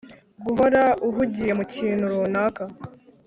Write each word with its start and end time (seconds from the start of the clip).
guhora 0.45 0.83
uhugiye 1.07 1.51
mu 1.59 1.65
kintu 1.73 2.03
runaka 2.13 2.63